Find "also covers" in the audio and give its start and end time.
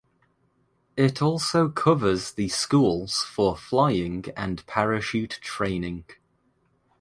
1.21-2.31